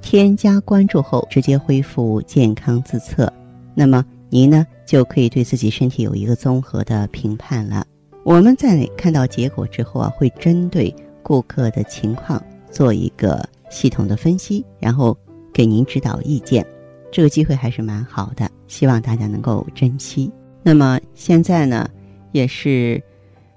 [0.00, 3.32] 添加关注后，直接恢复健康自测，
[3.74, 7.86] 那么您呢就可以对自己身体有一个综合的评判了。
[8.24, 15.16] 我们在看到结果之后啊，会针对顾客的情况做一个系统的分析，然后
[15.52, 16.64] 给您指导意见。
[17.10, 20.30] 这个机会还是蛮好的，希望大家能够珍惜。
[20.62, 21.88] 那么现在呢，
[22.32, 23.02] 也是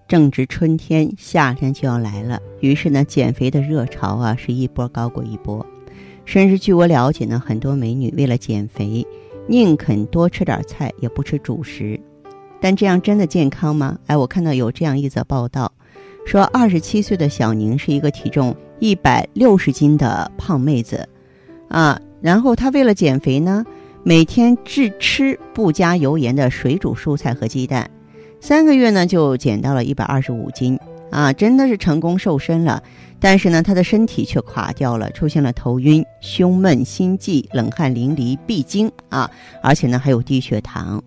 [0.07, 5.65] 正值春天，夏天就要来了，于是呢，减肥的热潮啊是一波高过一波。
[6.31, 9.05] 甚至据我了解呢，很多美女为了减肥，
[9.47, 11.99] 宁肯多吃点菜，也不吃主食。
[12.61, 13.99] 但这样真的健康吗？
[14.05, 15.69] 哎，我看到有这样一则报道，
[16.25, 21.05] 说二十七岁的小宁是一个体重一百六十斤的胖妹子，
[21.67, 23.65] 啊，然后她为了减肥呢，
[24.01, 27.91] 每天只吃不加油盐的水煮蔬菜和鸡蛋，
[28.39, 30.79] 三个月呢就减到了一百二十五斤。
[31.09, 32.81] 啊，真的是成功瘦身了，
[33.21, 39.29] 但是呢，他的身体却垮掉了，出现了头晕、胸闷、心悸、冷汗淋漓、闭经啊，
[39.61, 41.01] 而且呢还有低血糖。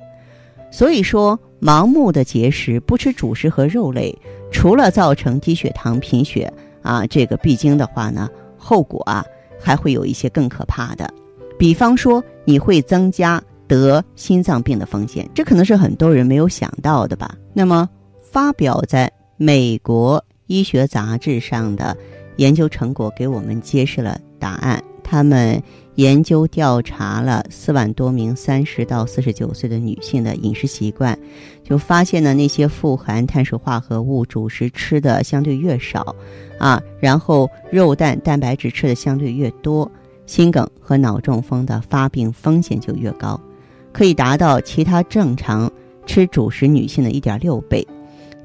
[0.71, 4.17] 所以说，盲目的节食，不吃主食和肉类，
[4.53, 6.51] 除了造成低血糖、贫血
[6.83, 9.25] 啊，这个闭经的话呢，后果啊
[9.61, 11.13] 还会有一些更可怕的，
[11.59, 17.35] 比方说你会增加得心脏病的风险，这可能是很多人没有想到的吧。
[17.53, 17.89] 那么
[18.23, 19.11] 发表在。
[19.37, 20.25] 美国
[20.55, 21.97] 医学杂志上的
[22.37, 24.83] 研究成果给我们揭示了答案。
[25.03, 25.63] 他们
[25.97, 31.17] 研究调查了四万多名三十到四十九岁的女性的饮食习惯，
[31.63, 36.17] 就发现呢，那些富含碳水化合物主食吃的相对越少，
[36.59, 39.89] 啊，然后肉蛋蛋白质吃的相对越多，
[40.25, 43.39] 心梗和脑中风的发病风险就越高，
[43.93, 45.71] 可以达到其他正常
[46.07, 47.87] 吃主食女性的一点六倍。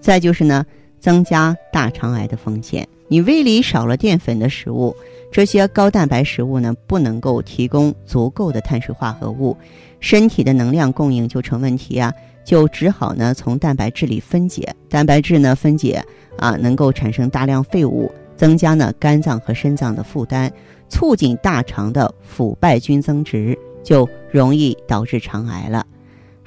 [0.02, 0.66] 再就是呢。
[1.00, 2.88] 增加大肠癌的风险。
[3.08, 4.96] 你胃里少了淀粉的食物，
[5.32, 9.58] 这些高蛋白食物呢，不能够提供足够的碳水化合物，
[10.00, 12.14] 身体的能量供应就成问题啊，
[12.46, 14.76] 就只好呢从蛋白质里分解。
[14.88, 16.04] 蛋白质呢分解
[16.38, 20.52] 啊，能够产生大量废物，增加呢肝脏和肾脏的负担，
[20.88, 25.84] 促进大肠的腐败菌增殖，就容易导致肠癌了。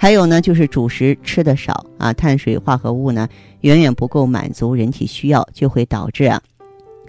[0.02, 3.28] 还有呢，就是主食吃的少啊，碳水化合物呢
[3.60, 6.42] 远远不够满足人体需要，就会导致啊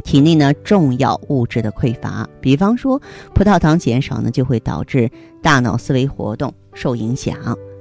[0.04, 2.30] 体内呢重要物质的匮乏。
[2.40, 3.02] 比方说，
[3.34, 5.10] 葡萄糖减少呢，就会导致
[5.42, 7.36] 大脑思维活动受影响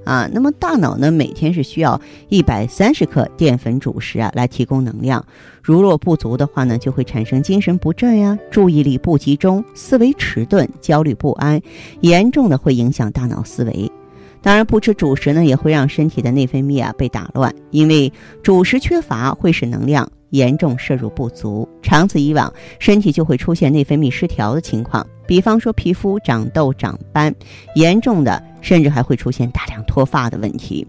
[0.06, 0.26] 啊。
[0.32, 2.00] 那么大脑呢，每天是需要
[2.30, 5.22] 一百三十克淀粉主食啊来提供能量，
[5.62, 11.60] 如若不足的话呢，就会产生精神不振呀、注意力不集中、思维迟钝、焦虑不安，
[12.00, 13.92] 严重的会影响大脑思维。
[14.42, 25.06] 当然，不吃主食呢，也会让身体的内分泌啊被打乱，因为主食缺乏会使能量严重摄入不足，长此以往，身体就会出现内分泌失调的情况。
[25.28, 27.32] 比方说，皮肤长痘、长斑，
[27.76, 30.84] 严重的甚至还会出现大量脱发的问题。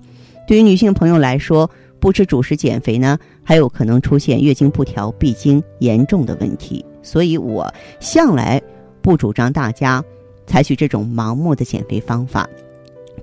[0.47, 1.69] 对于女性朋友来说，
[1.99, 6.83] 不吃主食减肥呢，还有可能出现月经不调、闭经严重的问题。
[7.03, 8.59] 所以我向来
[9.01, 10.03] 不主张大家
[10.47, 12.49] 采取这种盲目的减肥方法。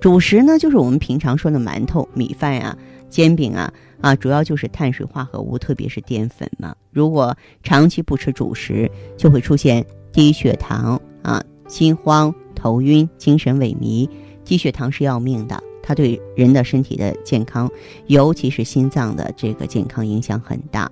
[0.00, 2.76] 主食呢，就是我们平常说的馒头、米饭呀、
[3.10, 6.74] 煎饼啊，啊，主要就是碳水化合物，特别是淀粉嘛。
[6.90, 14.08] 如果长期不吃主食，就会出现低血糖啊、心慌、头晕、精神萎靡。
[14.42, 17.70] 低血糖是要命的，它对人的身体的健康，
[18.06, 20.90] 尤其是心脏的这个健康影响很大。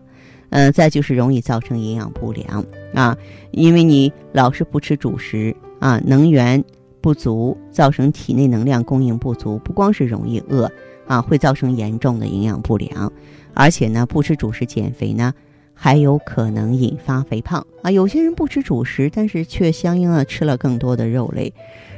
[0.50, 2.62] 嗯，再就是容易造成营养不良
[2.92, 3.16] 啊，
[3.52, 6.62] 因为你老是不吃主食啊，能源。
[7.00, 10.70] 不足造成体内能量供应不足，不光是容易饿
[11.06, 13.12] 啊，会造成严重的营养不良，
[13.54, 15.32] 而且呢，不吃主食减肥呢，
[15.72, 17.90] 还有可能引发肥胖啊。
[17.90, 21.52] 有些人不吃主食，但是却相应的吃了更多的肉类。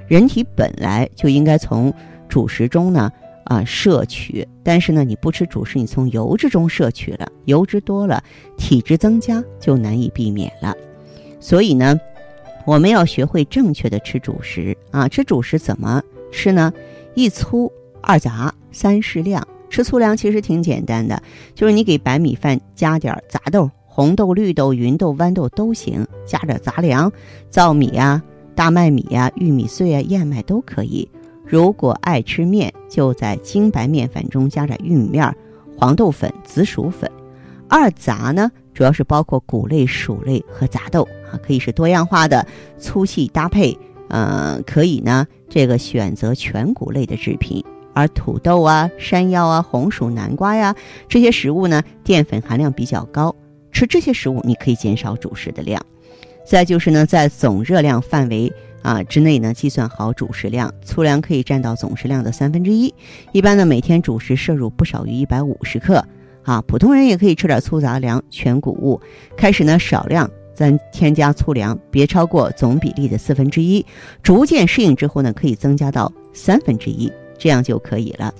[0.06, 1.92] 人体本来就应该从
[2.28, 3.10] 主食中呢
[3.44, 8.22] 啊摄取，但是呢，你不吃主食，你从油脂中摄取了，油脂多了，
[8.56, 10.74] 体质增加就难以避免了。
[11.40, 11.98] 所以呢。
[12.64, 15.08] 我们要学会正确的吃主食啊！
[15.08, 16.72] 吃主食怎么吃呢？
[17.14, 19.46] 一粗二杂三适量。
[19.68, 21.22] 吃粗粮其实挺简单的，
[21.54, 27.10] 就是你给白米饭加点杂豆，红豆、绿豆、芸豆、豌豆都行，加点杂粮，
[27.50, 28.22] 糙米啊、
[28.54, 31.08] 大麦米啊、玉米碎啊、燕麦都可以。
[31.46, 35.34] 如果爱吃面，就在精白面粉中加点玉米面、
[35.76, 37.10] 黄豆粉、紫薯粉。
[37.68, 42.46] 二杂呢，主要是包括谷类、薯类和杂豆啊，可以是多样化的
[42.78, 43.76] 粗细搭配。
[44.08, 47.62] 呃，可以呢，这个选择全谷类的制品。
[47.92, 50.74] 而土豆啊、山药啊、红薯、南瓜呀
[51.10, 53.36] 这些食物呢，淀粉含量比较高，
[53.70, 55.84] 吃这些食物你可以减少主食的量。
[56.46, 58.50] 再就是呢，在总热量范围
[58.80, 62.94] 啊之内呢，计算好主食量，粗粮可以占到总食量的三分之一。
[63.32, 66.02] 一般呢，每天主食摄入不少于一百五十克
[66.42, 66.62] 啊。
[66.62, 69.00] 普通人也可以吃点粗杂粮、全谷物。
[69.36, 73.84] 开始呢，少量咱添加粗粮，别超过总比例的四分之一。
[74.22, 78.34] 逐渐适应之后呢，可以增加到三分之一，这样就可以了。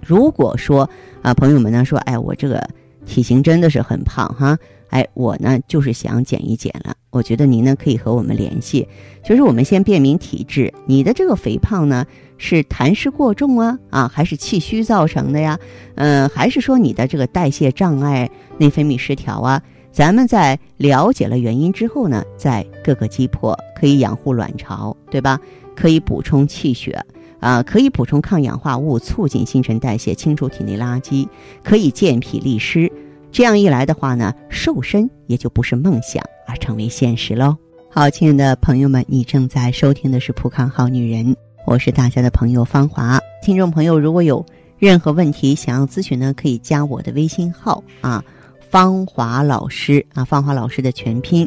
[0.00, 0.88] 如果说
[1.22, 2.62] 啊，朋友们呢说，哎，我这个
[3.04, 4.56] 体型真的是很胖哈。
[4.90, 6.94] 哎，我呢就是想减一减了。
[7.10, 8.88] 我觉得您呢可以和我们联系，
[9.22, 10.72] 就是我们先辨明体质。
[10.86, 12.06] 你的这个肥胖呢
[12.38, 15.58] 是痰湿过重啊啊，还是气虚造成的呀？
[15.96, 19.60] 嗯，还是说你的这个代谢障碍、内分泌失调啊？
[19.90, 25.38] 咱们在了解了原因之后呢，再各个击破，可以养护卵巢，对吧？
[25.74, 27.04] 可以补充气血
[27.40, 31.28] 啊，可以补充抗氧化物，促进新陈代谢，清除体内垃圾，
[31.64, 32.90] 可以健脾利湿。
[33.32, 37.56] 这样一来的话呢，瘦身也就不是梦想，而成为现实喽。
[37.90, 41.34] 好，亲爱的朋友们，你正在收听的是《浦康好女人》，
[41.68, 43.20] 我是大家的朋友芳华。
[43.42, 44.42] 听众朋友，如果有
[44.78, 48.24] 任何问题想要咨询呢，可以加我的微信号啊，
[48.70, 51.46] 芳华老师啊，芳华老师的全拼。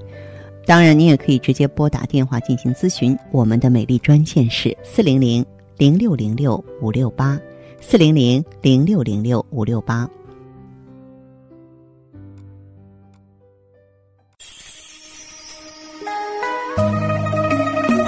[0.68, 5.44] 当然，你也可以直接拨打电话进行咨询，我们的美丽专线是四零零
[5.76, 7.40] 零六零六五六八，
[7.80, 10.08] 四零零零六零六五六八。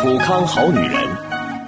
[0.03, 1.01] 普康好女人，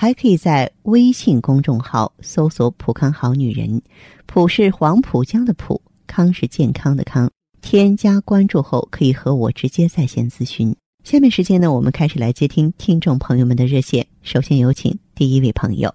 [0.00, 3.82] 还可以在微信公众号搜索“浦康好女人”，
[4.26, 7.28] 浦是黄浦江的浦，康是健康的康。
[7.60, 10.72] 添加关注后，可以和我直接在线咨询。
[11.02, 14.06] 下面时间呢，我们开始来接听听众朋友们的热线。
[14.22, 15.92] 首先有请第一位朋友。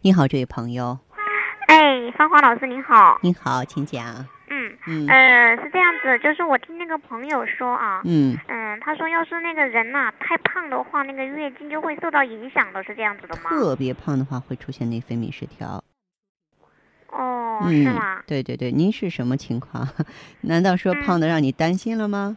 [0.00, 0.96] 你好，这位朋友。
[1.66, 3.18] 哎，芳华老师您好。
[3.24, 4.24] 您好，请讲。
[4.48, 13.50] 嗯，呃，是这样子，就是我听那个朋友说啊，嗯，嗯，他说要是那个人呐太胖的话，那个月经就会受到影响的，是这样子的吗？
[13.50, 15.82] 特别胖的话会出现内分泌失调。
[17.10, 18.22] 哦，是吗？
[18.26, 19.86] 对对对，您是什么情况？
[20.42, 22.36] 难道说胖的让你担心了吗？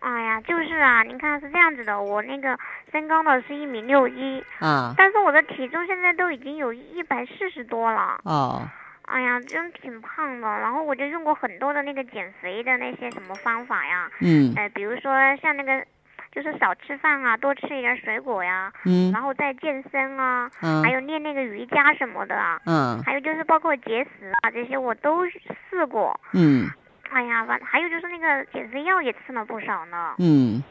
[0.00, 2.58] 哎呀，就是啊，您看是这样子的，我那个
[2.90, 8.18] 身高呢是一米六一啊，但是我的体重现在都已经有一百四十多了。
[8.24, 8.68] 哦。
[9.06, 10.48] 哎呀，真挺胖的。
[10.48, 14.10] 然后我就用过很多的那个减肥的那些什么方法呀。
[14.20, 14.52] 嗯。
[14.56, 15.84] 哎，比如说像那个，
[16.30, 18.72] 就是少吃饭啊，多吃一点水果呀。
[18.84, 19.10] 嗯。
[19.12, 20.50] 然后再健身啊。
[20.62, 20.82] 嗯。
[20.82, 22.60] 还有练那个瑜伽什么的啊。
[22.66, 23.02] 嗯。
[23.02, 26.18] 还有就是包括节食啊这些我都试过。
[26.32, 26.68] 嗯。
[27.10, 30.14] 哎呀，反还有就是那个减肥药也吃了不少呢。
[30.18, 30.62] 嗯。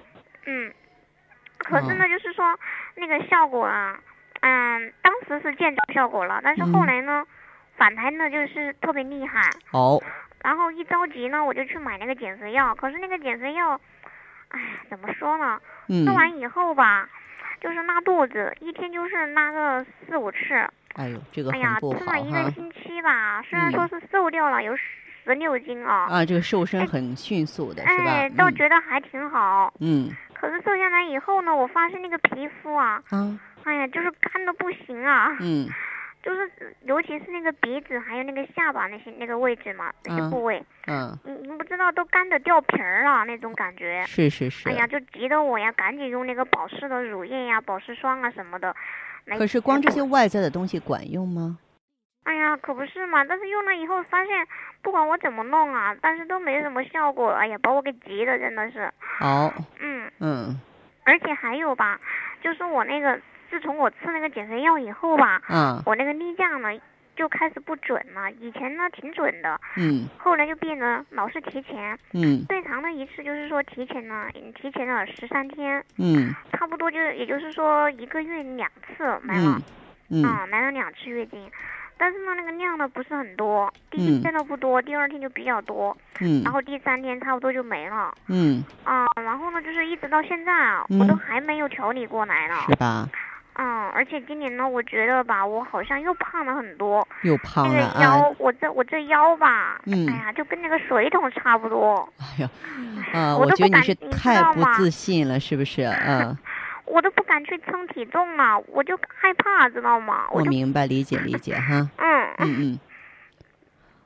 [0.45, 0.73] 嗯。
[1.59, 2.57] 可是呢，就是说
[2.95, 3.99] 那个效果啊，
[4.39, 7.23] 嗯，当时是见着效果了，但是后来呢。
[7.81, 9.99] 反弹的，就是特别厉害哦。
[10.43, 12.75] 然后一着急呢，我就去买那个减肥药。
[12.75, 13.71] 可是那个减肥药，
[14.49, 15.59] 哎，怎么说呢？
[15.87, 17.09] 吃完以后吧，
[17.59, 20.37] 就是拉肚子，一天就是拉个四五次。
[20.93, 26.05] 哎呦，这个哎呀，吃了一个星期吧，虽然说是瘦掉了有十六斤啊。
[26.07, 28.11] 啊，这个瘦身很迅速的，是吧？
[28.11, 29.73] 哎，倒觉得还挺好。
[29.79, 30.11] 嗯。
[30.35, 35.35] 可是瘦下来以后呢，我发现那个皮肤啊，啊，哎呀，就是干的不行啊。
[35.39, 35.67] 嗯。
[36.23, 44.03] 就是尤其是那个鼻子还有那个下巴那些那个位置嘛，那些部位，嗯，你你不知道都干的掉皮儿了那种感觉。
[44.05, 44.69] 是是是。
[44.69, 48.75] 哎呀，就急得我呀，赶紧用那个保湿的乳液呀、保湿霜啊什么的。
[49.37, 51.57] 可是光这些外在的东西管用吗？
[52.23, 53.25] 哎呀，可不是嘛！
[53.25, 54.47] 但是用了以后发现，
[54.83, 57.31] 不管我怎么弄啊，但是都没什么效果。
[57.31, 58.91] 哎呀，把我给急的，真的是。
[58.99, 59.51] 好。
[59.79, 60.11] 嗯。
[60.19, 60.61] 嗯。
[61.03, 61.99] 而且还有吧，
[62.43, 63.19] 就是我那个，
[63.51, 66.69] 自从我吃那个减肥药以后吧，嗯，我那个例假呢
[67.17, 68.31] 就开始不准了。
[68.39, 79.61] 以前呢挺准的，嗯，后来就变得老是提前，嗯，最长的一次就是说提前了，提前了十三天，嗯，差不多就也就是说一个月两次来了，
[80.09, 81.51] 嗯，来了两次月经。
[81.97, 93.07] 但是呢，那个量呢不是很多，第一天都不多，第二天就比较多，嗯，然后第三天差不多就没了，嗯，啊，然后呢，就是一直到现在啊，我都还没有调理过来呢，是吧？
[93.55, 102.49] 嗯，而且今年呢，我觉得吧，我好像又胖了很多，又胖了，那个腰，我这我这腰吧，嗯，哎呀，就跟那个水桶差不多，哎呀，
[103.13, 105.83] 啊， 我觉得你是太不自信了，是不是？
[105.83, 106.37] 嗯。
[106.87, 110.25] 我都不敢去称体重了，我就害怕，知道吗？
[110.31, 111.89] 我明白，理解理解哈。
[111.97, 112.79] 嗯嗯嗯。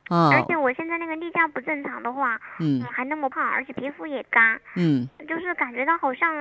[0.08, 0.30] 哦。
[0.32, 6.32] 而且我现在那个例假不正常的话，嗯，还那么胖，而且皮肤也干，嗯，就是感觉到好像，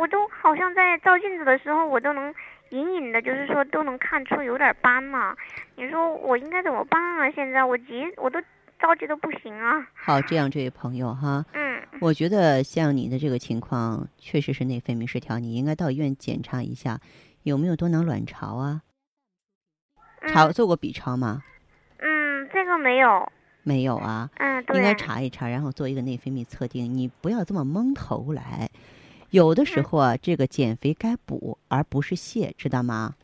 [0.00, 2.34] 我都好像在照镜子的时候，我都能
[2.70, 5.36] 隐隐的，就是说都能看出有点斑嘛。
[5.76, 7.30] 你说我应该怎么办啊？
[7.32, 8.40] 现在我急，我都
[8.78, 9.86] 着急的不行啊。
[9.92, 11.44] 好，这样这位朋友哈。
[11.52, 11.82] 嗯。
[12.00, 16.98] 我觉得像你的这个情况，确实是内分泌失调，你应该到医院检查一下，
[17.42, 18.80] 有没有多囊卵巢啊？
[20.28, 21.42] 查做过 B 超吗？
[21.98, 23.30] 嗯，这个没有。
[23.64, 24.30] 没有啊？
[24.38, 24.78] 嗯，对。
[24.78, 26.94] 应该查一查，然后做一个内分泌测定。
[26.94, 28.70] 你不要这么蒙头来，
[29.30, 33.14] 有的时候啊，这个减肥该补而不是泻，知道吗？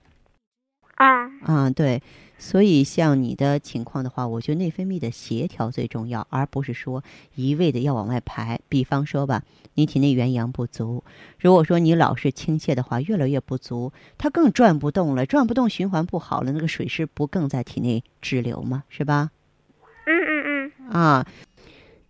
[0.94, 1.26] 啊。
[1.46, 2.02] 嗯，对。
[2.38, 7.02] 所以，像你的情况的话，我觉得内分泌的协调最重要，而不是说
[7.34, 8.60] 一味的要往外排。
[8.68, 11.02] 比方说吧，你体内元阳不足，
[11.38, 18.84] 如果说你老是倾泻的话，越来越不足，它更转不动了，转不动，循环不好了，那个水湿不更在体内滞留吗？
[18.90, 19.30] 是吧？
[20.04, 20.90] 嗯嗯嗯。
[20.90, 21.26] 啊，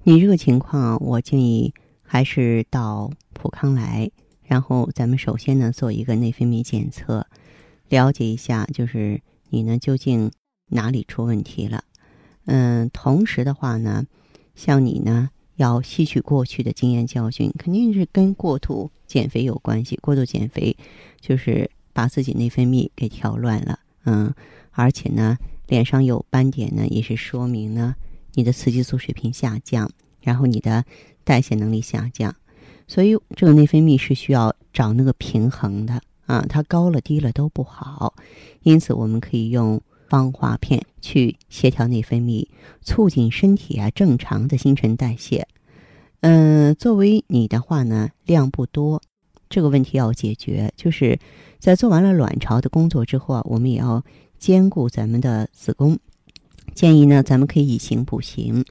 [0.03, 1.73] 你这个情况，我建议
[2.07, 4.11] 还是到普康来，
[4.45, 7.27] 然后咱们首先呢做一个内分泌检测，
[7.89, 9.21] 了解一下，就是。
[9.49, 9.79] 你呢？
[9.79, 10.33] 究竟
[10.71, 11.85] 哪里出问题了？
[12.47, 14.05] 嗯，同时的话呢，
[14.57, 19.95] 像你呢，要吸取过去的经验教训，肯定是跟过度减肥有关系。
[20.03, 20.77] 过度减肥
[21.21, 24.35] 就是把自己内分泌给调乱了，嗯，
[24.73, 27.95] 而且呢，脸上有斑点呢，也是说明呢，
[28.35, 29.89] 你的雌激素水平下降，
[30.27, 30.85] 然后你的
[31.23, 32.35] 代谢能力下降，
[32.89, 36.03] 所以这个内分泌是需要找那个平衡的。
[36.27, 38.13] 啊，它高了低了都不好，
[38.65, 42.49] 因此我们可以用芳华片去协调内分泌，
[42.83, 45.47] 促进身体啊正常的新陈代谢。
[46.23, 49.01] 嗯，作为你的话呢，量不多，
[49.49, 51.17] 这个问题要解决，就是
[51.61, 54.03] 在做完了卵巢的工作之后啊，我们也要
[54.37, 55.97] 兼顾咱们的子宫。
[56.75, 58.65] 建议呢，咱们可以以形补形，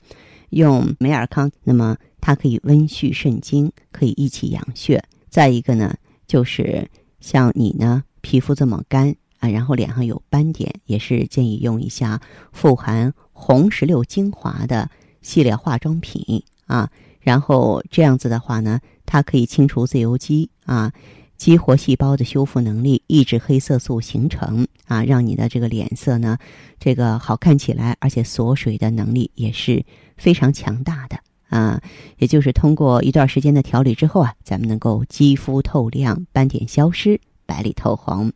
[0.49, 5.03] 用美尔康，那么它可以温煦肾精，可以益气养血。
[5.29, 5.95] 再一个呢，
[6.27, 6.89] 就是。
[7.21, 12.21] 像你呢，皮肤这么干啊，然后脸上有斑点，也是建议用一下
[12.51, 14.87] 富含红石榴精华的
[15.23, 16.87] 系列化妆品啊。
[17.21, 20.93] 然后这样子的话呢，它可以清除自由基啊，
[21.37, 26.37] 激活细胞的修复能力，抑制黑色素形成啊，让你的这个脸色呢，
[26.79, 29.83] 这个好看起来，而且锁水的能力也是
[30.17, 31.17] 非常强大的。
[31.49, 31.79] 啊，
[32.17, 38.31] 也就是通过一段时间的调理之后啊，咱们能够肌肤透亮、斑点消失、白里透红。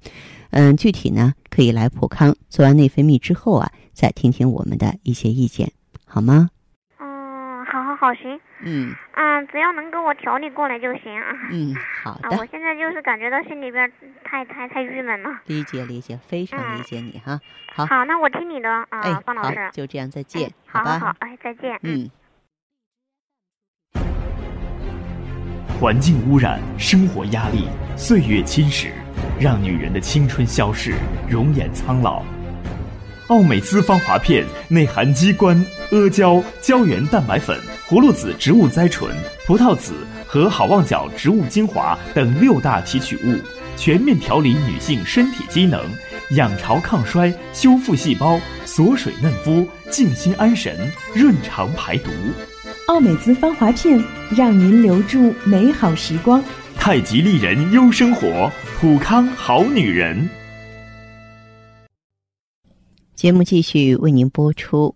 [0.52, 5.72] 嗯，具体呢可以来普康做完内分泌之后啊，再听听我们的一些意见，
[6.06, 6.50] 好吗？
[7.00, 8.40] 嗯，好好好，行。
[8.62, 8.94] 嗯。
[9.16, 11.34] 嗯，只要能给我调理过来就行啊。
[11.52, 12.38] 嗯，好的。
[12.38, 13.92] 我现在就是感觉到心里边
[14.24, 15.30] 太太太郁闷了。
[15.46, 17.40] 理解理解，非常理解你哈。
[17.74, 17.86] 好。
[17.86, 19.70] 好，那我听你的啊，方老师。
[19.74, 20.52] 就这样，再见。
[20.66, 21.80] 好好好，哎，再见。
[21.84, 22.10] 嗯。
[25.80, 28.92] 环境污染、生活压力、岁月侵蚀，
[29.40, 30.94] 让女人的青春消逝，
[31.30, 32.22] 容颜苍老。
[33.30, 35.56] 奥美姿芳华片内含鸡冠、
[35.92, 37.58] 阿胶、胶原蛋白粉、
[37.90, 39.12] 葫芦籽植物甾醇、
[39.48, 43.36] 葡萄籽和好望角植物精华等六大提取物，
[43.76, 45.84] 全面调理女性身体机能，
[46.36, 50.78] 养巢抗衰，修复细胞，锁水嫩肤，静心安神，
[51.16, 52.12] 润肠排毒。
[52.90, 54.00] 奥美姿芳华片，
[54.38, 56.44] 让您留住美好时光。
[56.76, 60.30] 太极丽人优生活，普康好女人。
[63.16, 64.96] 节目继续为您播出。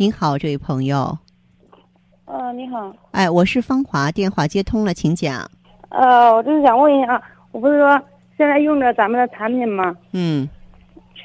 [0.00, 1.18] 您好，这位朋友。
[2.24, 2.90] 呃，你好。
[3.10, 5.46] 哎，我是芳华，电话接通了，请讲。
[5.90, 8.00] 呃，我就是想问一下，我不是说
[8.38, 9.94] 现在用着咱们的产品吗？
[10.12, 10.48] 嗯。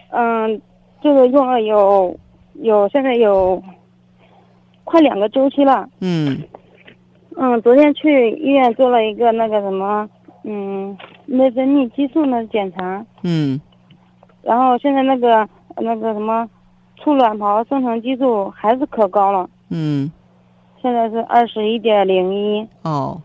[0.10, 0.62] 嗯，
[1.02, 2.20] 就是用了有
[2.56, 3.64] 有现在有
[4.84, 5.88] 快两个周期了。
[6.02, 6.44] 嗯。
[7.38, 10.10] 嗯，昨天去医院做了一个那个什么，
[10.44, 13.06] 嗯，内分泌激素的检查。
[13.24, 13.58] 嗯。
[14.42, 16.50] 然后现在那个那个什么。
[16.98, 20.12] 促卵泡生成激素还是可高了，嗯，
[20.82, 23.22] 现在是二十一点零一哦，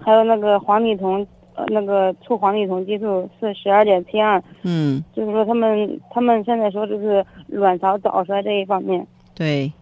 [0.00, 9.04] 还有那个黄体酮，呃，那个促黄体酮激素是十二点七二，嗯，就是说他们他们现在说就是卵巢早衰这一方面。
[9.34, 9.72] 对，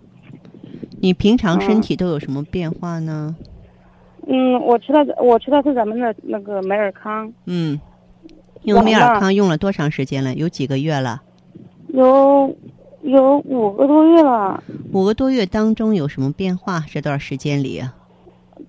[1.01, 3.35] 你平常身体都有什么变化呢？
[4.27, 7.31] 嗯，我吃的我吃的是咱们的那个美尔康。
[7.45, 7.79] 嗯，
[8.63, 10.35] 用美尔康用了多长时间了？
[10.35, 11.23] 有几个月了？
[11.89, 12.55] 有。
[13.07, 14.63] 有五个多月了。
[14.93, 16.81] 五个多月当中有什么变化？
[16.89, 17.81] 这段时间里，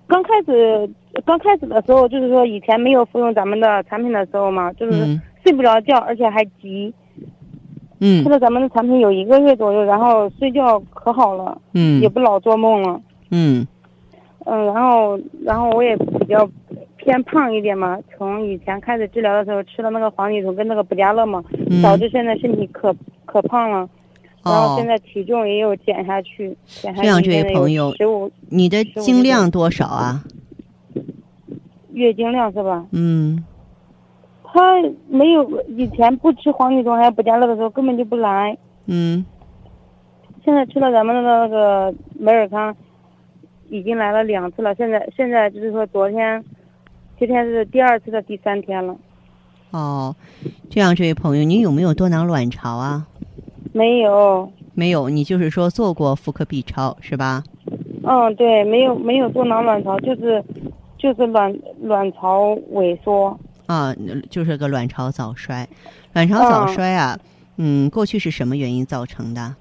[0.06, 0.88] 刚开始
[1.24, 6.92] 刚开始的时候，就是说以前没有服用咱们的产品的时候嘛，就是睡不着觉，而且还急。
[8.00, 8.22] 嗯。
[8.22, 11.60] 吃了咱们的产品有一个月左右，然后睡觉可好了。
[11.74, 12.00] 嗯。
[12.00, 13.00] 也不老做梦了。
[13.30, 13.66] 嗯。
[14.46, 16.48] 嗯，然后然后我也比较
[16.96, 21.42] 偏胖一点嘛，从以前开始治疗的时候吃了那个黄体酮跟那个补佳乐嘛，
[21.82, 22.94] 导致现在身体可
[23.26, 23.88] 可胖了。
[24.44, 27.06] 然后现在体重也有减下去，减下去。
[27.06, 27.92] 这样，这位朋友，
[28.48, 30.24] 你的经量多少啊？
[31.92, 32.86] 月经量是吧？
[32.92, 33.44] 嗯。
[34.50, 38.56] 他没有以前不吃黄体酮还有补佳乐的时候根本就不来。
[38.86, 39.24] 嗯。
[40.44, 42.74] 现在吃了咱们的那个美尔康，
[43.68, 44.74] 已经来了两次了。
[44.76, 46.42] 现在现在就是说昨天，
[47.18, 48.96] 今天是第二次的第三天了。
[49.72, 50.16] 哦，
[50.70, 53.06] 这样，这位朋友，你有没有多囊卵巢啊？
[53.78, 57.44] 没有，没有，你就是说做过妇科 B 超是吧？
[58.02, 60.42] 嗯，对，没有没有做囊卵巢，就是
[60.98, 63.94] 就是卵卵巢萎缩啊，
[64.28, 65.68] 就是个卵巢早衰，
[66.12, 67.16] 卵巢早衰啊，
[67.56, 69.54] 嗯，过去是什么原因造成的？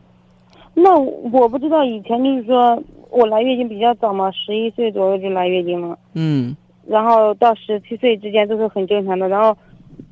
[0.73, 9.56] 那我不知道，以前就是说我来月经比较早嘛，十一岁左右就来月经了，嗯，然后到十七岁之间都是很正常的，然后。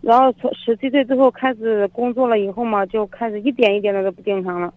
[0.01, 4.73] 然后从十七岁之后开始工作了以后嘛，就开始一点一点的都不正常了。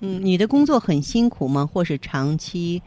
[0.00, 1.66] 嗯，你的工作很辛苦吗？
[1.66, 2.82] 或是长期，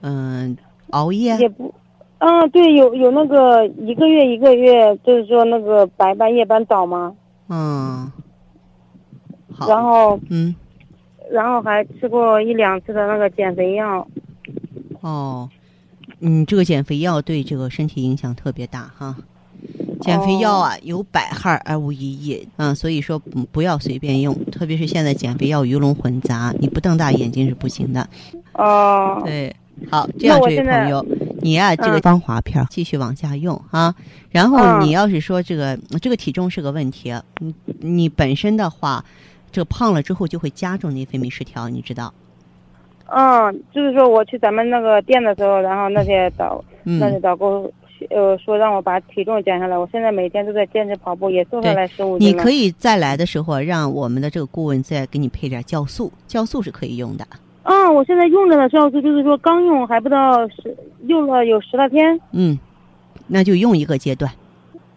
[0.00, 0.56] 嗯，
[0.90, 1.36] 熬夜？
[1.38, 1.74] 也不，
[2.18, 7.14] 嗯，对，有有那个一个月一个月，就是说那个白班夜班倒吗？
[7.48, 8.10] 嗯。
[9.52, 9.68] 好。
[9.68, 10.18] 然后。
[10.30, 10.54] 嗯。
[11.30, 14.06] 然后还吃过一两次的那个减肥药。
[15.00, 15.48] 哦，
[16.20, 19.16] 嗯，这个减肥药对这个身体影响特别大哈。
[20.04, 23.18] 减肥药啊，有百害而无一益，嗯，所以说
[23.50, 28.06] 不要随便用，特别是现在减肥药鱼龙混杂，你不瞪大眼睛是不行的。
[28.52, 29.56] 哦，对，
[29.90, 31.04] 好，这样这位朋友，
[31.40, 33.94] 你呀，这个芳华片继续往下用啊。
[34.30, 39.02] 然后你要是说这个这个体重是个问题，你你本身的话，
[39.50, 42.12] 这个胖了之后就会加重内分泌失调，你知道？
[43.06, 47.72] 嗯，就是说我去咱们那个店的时候，然后那些导那些导购。
[48.10, 57.26] 呃，说让我把体重减下来，我现在每天都在坚持跑步，也瘦下来十五斤你可以再来的时候，让我们的这个顾问再给你配点酵素，酵素是可以用的。
[57.62, 62.20] 嗯，我现在用着的酵素，就是说刚用还不到十，用了有十来天。
[62.32, 62.58] 嗯，
[63.26, 64.30] 那就用一个阶段。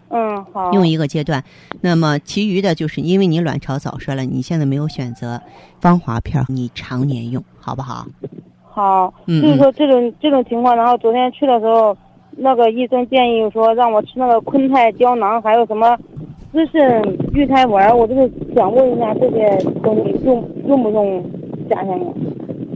[0.10, 0.72] 嗯，好。
[0.74, 1.44] 用一个阶段，
[1.82, 5.42] 那么其余的就是因为你卵巢早衰了，你现在没有选择
[5.80, 8.06] 芳华片，你常年用好不好？
[8.64, 9.14] 好。
[9.28, 9.42] 嗯。
[9.42, 11.98] 就是说这种这种情况，然后昨天去的时候。
[12.38, 15.98] 那个医生建议说让我吃那个坤泰胶囊，还有什么
[16.52, 17.02] 滋肾
[17.34, 21.24] 育胎丸，我就是想问一下这些东西用用不用
[21.70, 22.00] 加上？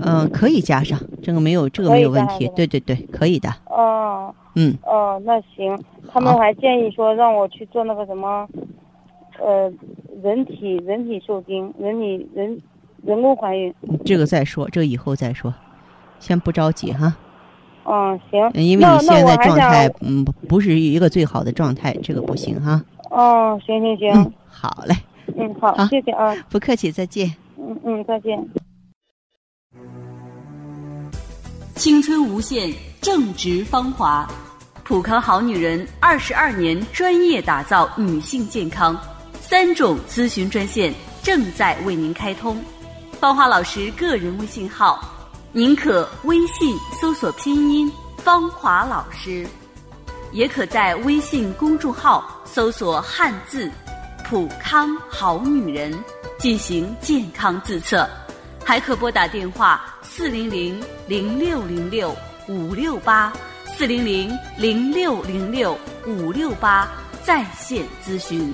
[0.03, 3.49] 嗯，可以加上，这个没有这个没有问题，对对对，可以的。
[3.67, 4.33] 哦。
[4.55, 4.75] 嗯。
[4.83, 5.77] 哦，那行。
[6.11, 8.47] 他们还建议说让我去做那个什么，
[9.39, 9.71] 呃，
[10.21, 12.59] 人体人体受精，人体人
[13.05, 13.73] 人工怀孕。
[14.03, 15.53] 这个再说，这个以后再说，
[16.19, 17.15] 先不着急哈。
[17.85, 18.39] 嗯，行。
[18.53, 22.81] 因为你现在状态，嗯，不是一个最好的状态，这个不行哈。
[23.09, 24.33] 哦，行行行。
[24.47, 24.95] 好嘞。
[25.37, 26.35] 嗯，好，谢谢啊。
[26.49, 27.27] 不客气，再见。
[27.57, 27.71] 嗯。
[27.83, 28.37] 嗯嗯，再见。
[31.75, 34.27] 青春无限，正值芳华。
[34.83, 38.99] 普康好女人二十二年专业打造女性健康，
[39.39, 42.57] 三种咨询专线正在为您开通。
[43.13, 44.99] 芳华老师个人微信号，
[45.53, 47.91] 您可微信搜索拼音
[48.23, 49.45] “芳华老师”，
[50.31, 53.69] 也可在微信公众号搜索汉字
[54.23, 55.93] “普康好女人”
[56.39, 58.09] 进行健康自测，
[58.63, 62.15] 还可拨打电话四零零零六零六
[62.47, 63.31] 五六八。
[63.73, 66.87] 四零零零六零六五六八
[67.23, 68.53] 在线咨询。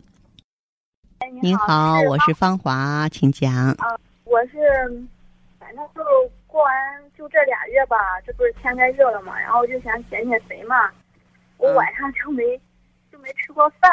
[1.41, 3.51] 您好，我是芳华，请讲。
[3.51, 4.59] 啊，我是，
[5.57, 6.03] 反正就
[6.45, 6.71] 过完
[7.17, 10.91] 就这俩月吧，这不是天该热了嘛，然后就想减减肥嘛，
[11.57, 12.43] 我晚上就没
[13.11, 13.89] 就没吃过饭。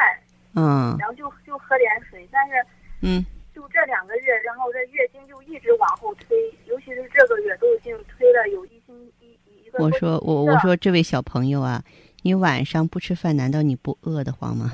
[0.55, 2.55] 嗯，然后就就喝点水，但是，
[3.01, 9.83] 嗯，就这两个月，然后这月经就一直往后推，尤其是这个月都已经推了有一星一一个。
[9.83, 11.83] 我说我我说这位小朋友啊，
[12.23, 14.71] 你晚上不吃饭，难道你不饿得慌吗？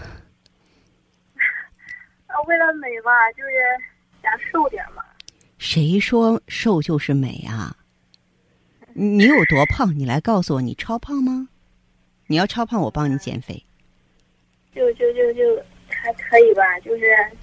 [2.45, 3.51] 啊，为了美吧，就是
[4.23, 5.03] 想瘦点嘛。
[5.59, 7.75] 谁说瘦就是美啊？
[8.93, 9.99] 你有多胖？
[9.99, 11.49] 你来告诉我，你超胖吗？
[12.27, 13.65] 你要超胖，我帮你减肥。
[14.75, 17.03] 就就就就还可以吧，就是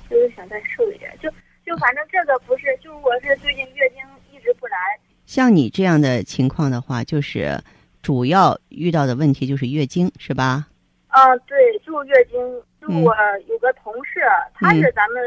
[0.10, 1.30] 就是想再瘦一点，就
[1.66, 4.78] 就反正这个不是，就我是最近月经一直不来。
[5.26, 7.60] 像你这样的情况的话，就是
[8.02, 10.68] 主要遇到的问题就是月经，是吧？
[11.12, 12.36] 啊，对，就月经。
[12.82, 13.16] 就我
[13.48, 14.22] 有个同事，
[14.56, 15.22] 他是咱们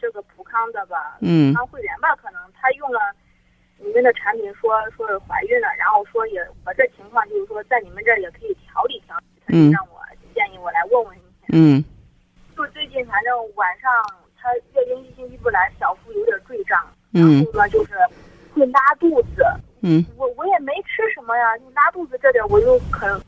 [0.00, 3.00] 这个普康的吧，嗯，康会员吧，可能他用了
[3.76, 9.98] 你们的产品，说说是怀孕了，然后说也我这情况就是说在你们这儿也可以调理调理，他就让我
[10.32, 11.22] 建议我来问问你。
[11.52, 11.84] 嗯，
[12.56, 13.90] 就最近反正晚上
[14.40, 17.94] 她月经一星期不来，小腹有点坠胀，然后呢就是
[18.54, 19.44] 会拉肚子。
[19.80, 23.20] 嗯，我我也没吃什么呀，就拉肚子这点我就可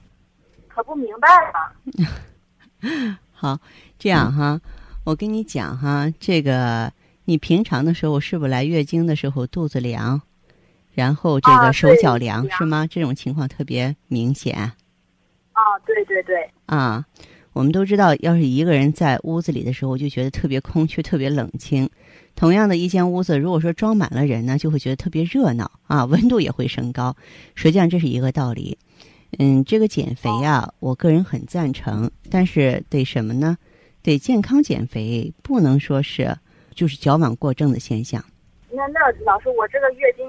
[0.75, 3.17] 可不明白了。
[3.33, 3.59] 好，
[3.99, 4.61] 这样哈，
[5.05, 6.93] 我跟你讲哈，这个
[7.25, 10.21] 你平常的时候是不是来月经的时候肚子凉，
[10.93, 12.87] 然后这个手脚凉是吗？
[12.91, 14.57] 这种情况特别明显。
[15.53, 16.51] 啊，对对对。
[16.67, 17.05] 啊。
[17.53, 21.89] 我们都知道，要是一个人在屋子里的时候，就觉得特别空虚、特别冷清。
[22.35, 27.15] 同样的一间屋子，如果说装满了人呢，就会觉得特别热闹啊，温度也会升高。
[27.55, 28.77] 实际上这是一个道理。
[29.38, 33.57] 嗯，这个减肥啊，我个人很赞成，但是得什么呢？
[34.03, 36.37] 得健康减肥，不能说是
[36.75, 38.25] 就是矫枉过正的现象。
[38.70, 40.25] 那那老师，我这个月经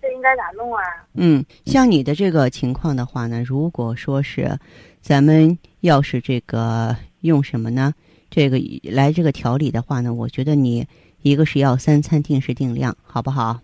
[0.00, 0.82] 这应该咋弄啊？
[1.14, 4.58] 嗯，像你的这个情况的话呢，如果说是。
[5.02, 7.92] 咱们要是这个用什么呢？
[8.30, 10.86] 这个来这个调理的话呢，我觉得你
[11.22, 13.58] 一个是要三餐定时定量，好不好？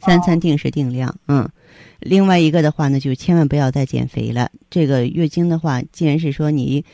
[0.00, 1.48] 三餐定时定量，嗯。
[2.00, 4.50] 另外一个的话呢，就千万不要再减肥了。
[4.70, 6.84] 这个月经的话，既然是说你，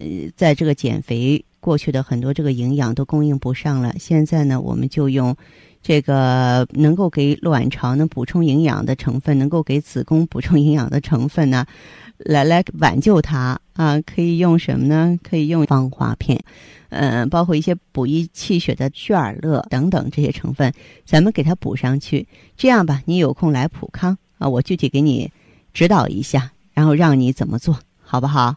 [0.00, 5.36] 呃，在这个减肥过去的很多这个营养都供应不上了，现在呢，我们就用
[5.86, 11.64] 这个能够给卵巢呢补充营养的成分，能够给子宫补充营养的成分呢。
[12.18, 14.00] 来来挽救它啊！
[14.00, 15.16] 可以用什么呢？
[15.22, 16.42] 可以用芳华片，
[16.88, 20.72] 嗯，包括一些补益气血的血尔乐等等这些成分，
[21.04, 22.26] 咱们给它补上去。
[22.56, 25.30] 这样吧，你有空来普康啊，我具体给你
[25.74, 28.56] 指导一下，然后让你怎么做好不好？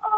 [0.00, 0.08] 呃，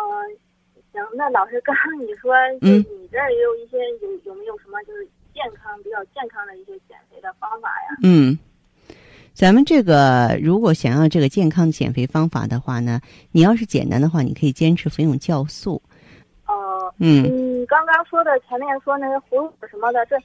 [0.92, 5.08] 行，那老师刚刚你说，嗯，你这儿也有一些有有没有什么就是
[5.38, 7.96] 健康比较健康的一些减肥的方法呀？
[8.03, 8.37] 嗯。
[9.35, 15.81] 咱们这个如果想要这个健康的减肥方法的话呢，你要是简单的话，你可以坚持服用酵素。
[16.48, 20.16] 哦，嗯，你刚刚说的前面说那些葫芦什么的，这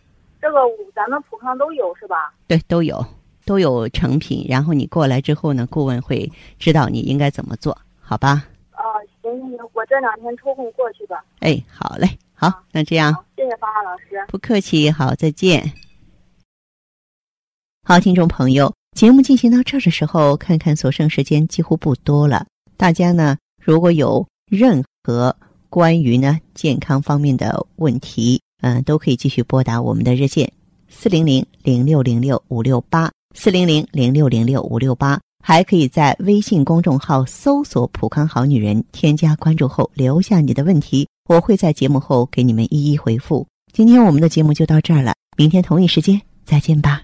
[0.41, 0.57] 这个
[0.95, 2.33] 咱们普康都有是吧？
[2.47, 3.05] 对，都有，
[3.45, 4.47] 都有成品。
[4.49, 8.47] 然后你过来之后呢，顾问会知道你应该怎么做，好吧？
[8.71, 8.81] 哦，
[9.21, 11.23] 行行行，我这两天抽空过去吧。
[11.41, 14.25] 哎，好嘞，好，那这样，谢谢芳华老师。
[14.27, 15.71] 不客气，好，再见。
[17.83, 18.73] 好，听众朋友。
[18.97, 22.45] 节目进行到这儿的时候，看看所剩时间几乎不多了。
[22.77, 25.35] 大家呢，如果有任何
[25.69, 30.51] 关于呢健康方面的问题，嗯，都可以继续拨打我们的热线
[30.87, 43.47] 四零零零六零六五六八四零零零六零六五六八，还可以在微信公众号搜索“普康好女人”，添加关注后留下你的问题，我会在节目后给你们一一回复。
[43.71, 47.03] 今天我们的节目就到这儿了，明天同一时间再见吧。